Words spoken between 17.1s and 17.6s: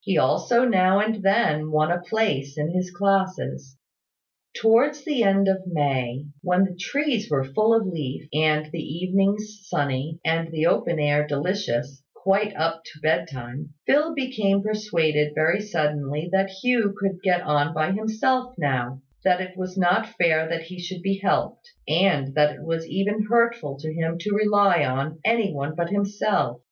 get